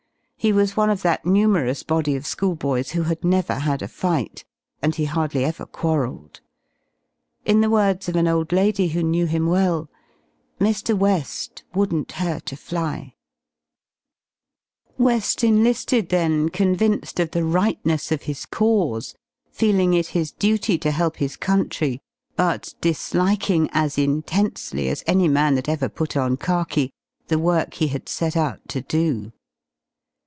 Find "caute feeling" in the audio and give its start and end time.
18.47-19.93